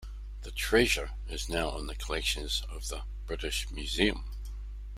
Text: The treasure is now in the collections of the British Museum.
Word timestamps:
The 0.41 0.49
treasure 0.49 1.11
is 1.29 1.47
now 1.47 1.77
in 1.77 1.85
the 1.85 1.93
collections 1.93 2.63
of 2.71 2.87
the 2.87 3.03
British 3.27 3.69
Museum. 3.69 4.23